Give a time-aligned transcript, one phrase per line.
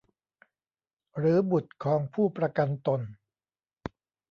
[1.17, 3.01] หรือบุตรของผู้ประกันตน